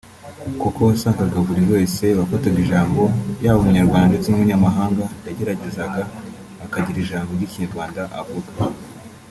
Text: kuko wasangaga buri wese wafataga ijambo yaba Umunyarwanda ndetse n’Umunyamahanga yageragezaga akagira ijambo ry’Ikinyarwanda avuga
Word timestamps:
kuko 0.61 0.79
wasangaga 0.89 1.37
buri 1.47 1.63
wese 1.71 2.05
wafataga 2.19 2.57
ijambo 2.65 3.03
yaba 3.43 3.59
Umunyarwanda 3.61 4.09
ndetse 4.09 4.27
n’Umunyamahanga 4.29 5.05
yageragezaga 5.25 6.03
akagira 6.65 6.97
ijambo 7.01 7.29
ry’Ikinyarwanda 7.33 8.01
avuga 8.21 8.49